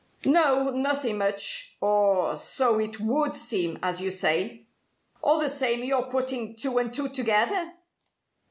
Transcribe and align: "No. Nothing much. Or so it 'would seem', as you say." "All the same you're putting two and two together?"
"No. 0.25 0.71
Nothing 0.71 1.19
much. 1.19 1.77
Or 1.79 2.35
so 2.35 2.79
it 2.79 2.99
'would 2.99 3.35
seem', 3.35 3.77
as 3.83 4.01
you 4.01 4.09
say." 4.09 4.63
"All 5.21 5.39
the 5.39 5.47
same 5.47 5.83
you're 5.83 6.09
putting 6.09 6.55
two 6.55 6.79
and 6.79 6.91
two 6.91 7.07
together?" 7.09 7.73